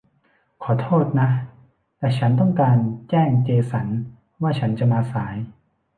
[0.63, 1.29] ขอโทษนะ
[1.97, 2.77] แต่ฉันต้องการ
[3.09, 3.87] แจ้งเจสัน
[4.41, 5.35] ว่าฉันจะมาสาย